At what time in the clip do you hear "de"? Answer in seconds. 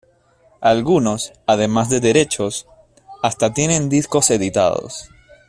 1.89-1.99